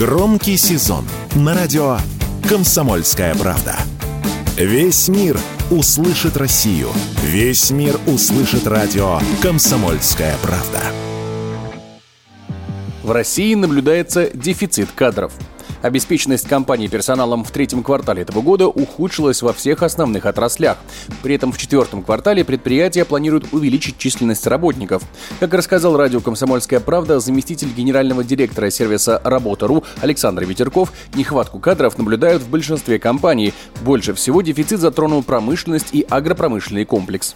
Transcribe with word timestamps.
Громкий 0.00 0.56
сезон 0.56 1.04
на 1.34 1.54
радио 1.54 1.98
«Комсомольская 2.48 3.34
правда». 3.34 3.76
Весь 4.56 5.08
мир 5.08 5.38
услышит 5.70 6.38
Россию. 6.38 6.88
Весь 7.22 7.70
мир 7.70 8.00
услышит 8.06 8.66
радио 8.66 9.20
«Комсомольская 9.42 10.34
правда». 10.40 10.80
В 13.02 13.10
России 13.10 13.52
наблюдается 13.52 14.30
дефицит 14.30 14.90
кадров. 14.90 15.34
Обеспеченность 15.82 16.46
компаний 16.46 16.88
персоналом 16.88 17.42
в 17.42 17.50
третьем 17.50 17.82
квартале 17.82 18.22
этого 18.22 18.42
года 18.42 18.68
ухудшилась 18.68 19.40
во 19.40 19.52
всех 19.52 19.82
основных 19.82 20.26
отраслях. 20.26 20.76
При 21.22 21.34
этом 21.34 21.52
в 21.52 21.58
четвертом 21.58 22.02
квартале 22.02 22.44
предприятия 22.44 23.04
планируют 23.04 23.52
увеличить 23.52 23.96
численность 23.96 24.46
работников. 24.46 25.02
Как 25.40 25.54
рассказал 25.54 25.96
радио 25.96 26.20
«Комсомольская 26.20 26.80
правда» 26.80 27.18
заместитель 27.18 27.68
генерального 27.68 28.22
директора 28.22 28.70
сервиса 28.70 29.20
«Работа.ру» 29.24 29.84
Александр 30.02 30.44
Ветерков, 30.44 30.92
нехватку 31.14 31.58
кадров 31.60 31.96
наблюдают 31.96 32.42
в 32.42 32.50
большинстве 32.50 32.98
компаний. 32.98 33.54
Больше 33.82 34.12
всего 34.12 34.42
дефицит 34.42 34.80
затронул 34.80 35.22
промышленность 35.22 35.94
и 35.94 36.06
агропромышленный 36.08 36.84
комплекс. 36.84 37.34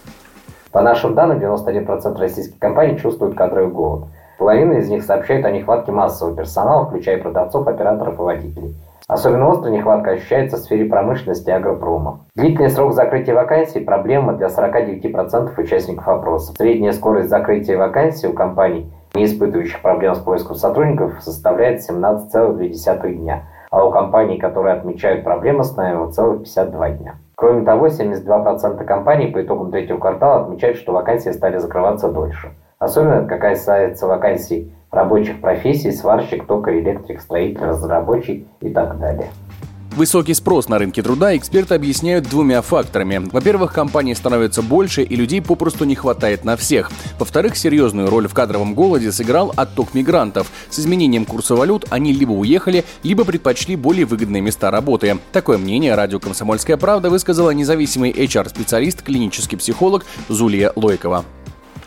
По 0.71 0.81
нашим 0.81 1.15
данным, 1.15 1.39
91% 1.39 2.17
российских 2.17 2.59
компаний 2.59 2.99
чувствуют 2.99 3.35
кадровый 3.35 3.71
голод. 3.71 4.09
Половина 4.45 4.73
из 4.73 4.87
них 4.91 5.03
сообщает 5.03 5.43
о 5.43 5.49
нехватке 5.49 5.91
массового 5.91 6.37
персонала, 6.37 6.85
включая 6.85 7.19
продавцов, 7.19 7.67
операторов 7.67 8.19
и 8.19 8.21
водителей. 8.21 8.75
Особенно 9.07 9.49
острая 9.49 9.73
нехватка 9.73 10.11
ощущается 10.11 10.57
в 10.57 10.59
сфере 10.59 10.85
промышленности 10.85 11.49
и 11.49 11.51
агропрома. 11.51 12.19
Длительный 12.35 12.69
срок 12.69 12.93
закрытия 12.93 13.33
вакансий– 13.33 13.79
проблема 13.83 14.33
для 14.33 14.49
49% 14.49 15.59
участников 15.59 16.07
опроса. 16.07 16.53
Средняя 16.59 16.91
скорость 16.91 17.29
закрытия 17.29 17.75
вакансий 17.75 18.27
у 18.27 18.33
компаний, 18.33 18.93
не 19.15 19.25
испытывающих 19.25 19.81
проблем 19.81 20.13
с 20.13 20.19
поиском 20.19 20.57
сотрудников, 20.57 21.13
составляет 21.21 21.81
17,2 21.81 23.13
дня, 23.13 23.45
а 23.71 23.83
у 23.83 23.89
компаний, 23.89 24.37
которые 24.37 24.75
отмечают 24.75 25.23
проблемы 25.23 25.63
с 25.63 25.75
наймом, 25.75 26.11
целых 26.11 26.43
52 26.43 26.89
дня. 26.91 27.15
Кроме 27.33 27.65
того, 27.65 27.87
72% 27.87 28.83
компаний 28.83 29.25
по 29.25 29.41
итогам 29.41 29.71
третьего 29.71 29.97
квартала 29.97 30.43
отмечают, 30.43 30.77
что 30.77 30.93
вакансии 30.93 31.31
стали 31.31 31.57
закрываться 31.57 32.09
дольше. 32.09 32.51
Особенно 32.85 33.25
это 33.25 33.39
касается 33.39 34.05
вакансий 34.05 34.71
рабочих 34.91 35.41
профессий, 35.41 35.91
сварщик, 35.91 36.45
токарь, 36.45 36.81
электрик, 36.81 37.19
строитель, 37.19 37.61
разработчик 37.61 38.45
и 38.61 38.69
так 38.69 38.99
далее. 38.99 39.31
Высокий 39.95 40.35
спрос 40.35 40.69
на 40.69 40.77
рынке 40.77 41.01
труда 41.01 41.35
эксперты 41.35 41.73
объясняют 41.73 42.29
двумя 42.29 42.61
факторами. 42.61 43.27
Во-первых, 43.31 43.73
компаний 43.73 44.13
становится 44.13 44.61
больше 44.61 45.01
и 45.01 45.15
людей 45.15 45.41
попросту 45.41 45.85
не 45.85 45.95
хватает 45.95 46.45
на 46.45 46.57
всех. 46.57 46.91
Во-вторых, 47.17 47.57
серьезную 47.57 48.11
роль 48.11 48.27
в 48.27 48.35
кадровом 48.35 48.75
голоде 48.75 49.11
сыграл 49.11 49.51
отток 49.55 49.95
мигрантов. 49.95 50.51
С 50.69 50.77
изменением 50.77 51.25
курса 51.25 51.55
валют 51.55 51.87
они 51.89 52.13
либо 52.13 52.33
уехали, 52.33 52.85
либо 53.01 53.25
предпочли 53.25 53.75
более 53.75 54.05
выгодные 54.05 54.43
места 54.43 54.69
работы. 54.69 55.17
Такое 55.31 55.57
мнение 55.57 55.95
радио 55.95 56.19
«Комсомольская 56.19 56.77
правда» 56.77 57.09
высказала 57.09 57.49
независимый 57.49 58.11
HR-специалист, 58.11 59.01
клинический 59.01 59.57
психолог 59.57 60.05
Зулия 60.29 60.71
Лойкова. 60.75 61.25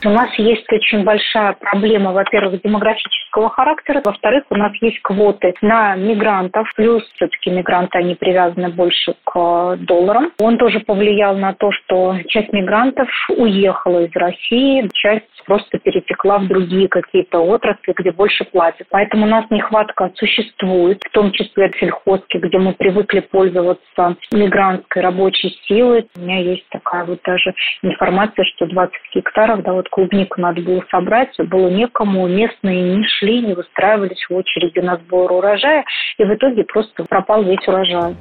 У 0.04 0.10
нас 0.10 0.32
есть 0.38 0.70
очень 0.72 1.02
большая 1.02 1.54
проблема, 1.54 2.12
во-первых, 2.12 2.62
демографического 2.62 3.50
характера, 3.50 4.00
во-вторых, 4.04 4.44
у 4.48 4.54
нас 4.54 4.72
есть 4.80 5.00
квоты 5.02 5.54
на 5.60 5.96
мигрантов, 5.96 6.68
плюс 6.76 7.02
все-таки 7.14 7.50
мигранты, 7.50 7.98
они 7.98 8.14
привязаны 8.14 8.68
больше 8.70 9.14
к 9.24 9.76
долларам. 9.80 10.30
Он 10.38 10.56
тоже 10.56 10.80
повлиял 10.80 11.36
на 11.36 11.52
то, 11.52 11.72
что 11.72 12.16
часть 12.28 12.52
мигрантов 12.52 13.08
уехала 13.28 14.04
из 14.04 14.14
России, 14.14 14.88
часть 14.94 15.24
просто 15.46 15.78
перетекла 15.78 16.38
в 16.38 16.46
другие 16.46 16.88
какие-то 16.88 17.40
отрасли, 17.40 17.92
где 17.96 18.12
больше 18.12 18.44
платят. 18.44 18.86
Поэтому 18.90 19.26
у 19.26 19.28
нас 19.28 19.46
нехватка 19.50 20.12
существует, 20.14 21.02
в 21.02 21.10
том 21.10 21.32
числе 21.32 21.70
в 21.70 21.78
сельхозке, 21.78 22.38
где 22.38 22.58
мы 22.58 22.72
привыкли 22.74 23.20
пользоваться 23.20 24.16
мигрантской 24.30 25.02
рабочей 25.02 25.58
силой. 25.66 26.06
У 26.16 26.20
меня 26.20 26.38
есть 26.38 26.68
такая 26.88 27.04
вот 27.04 27.20
даже 27.24 27.54
информация, 27.82 28.44
что 28.56 28.66
20 28.66 28.92
гектаров, 29.14 29.62
да, 29.62 29.72
вот 29.72 29.88
клубнику 29.88 30.40
надо 30.40 30.60
было 30.60 30.82
собрать, 30.90 31.30
было 31.38 31.68
некому, 31.68 32.26
местные 32.26 32.96
не 32.96 33.04
шли, 33.18 33.40
не 33.40 33.54
выстраивались 33.54 34.24
в 34.28 34.34
очереди 34.34 34.78
на 34.80 34.96
сбор 34.96 35.30
урожая, 35.32 35.84
и 36.18 36.24
в 36.24 36.34
итоге 36.34 36.64
просто 36.64 37.04
пропал 37.04 37.42
весь 37.42 37.66
урожай. 37.66 38.16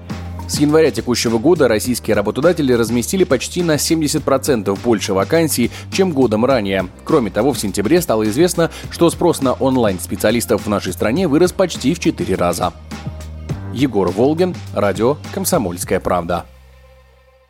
С 0.48 0.62
января 0.62 0.92
текущего 0.92 1.40
года 1.40 1.68
российские 1.68 2.16
работодатели 2.16 2.72
разместили 2.72 3.26
почти 3.26 3.64
на 3.64 3.76
70% 3.76 4.78
больше 4.82 5.14
вакансий, 5.14 5.70
чем 5.92 6.14
годом 6.14 6.46
ранее. 6.46 6.86
Кроме 7.04 7.32
того, 7.32 7.52
в 7.52 7.60
сентябре 7.60 8.00
стало 8.00 8.24
известно, 8.24 8.70
что 8.90 9.10
спрос 9.10 9.42
на 9.42 9.54
онлайн-специалистов 9.54 10.66
в 10.66 10.70
нашей 10.70 10.94
стране 10.94 11.28
вырос 11.28 11.52
почти 11.52 11.94
в 11.94 12.00
4 12.00 12.36
раза. 12.36 12.72
Егор 13.74 14.08
Волгин, 14.08 14.56
радио 14.74 15.18
«Комсомольская 15.34 16.00
правда». 16.00 16.46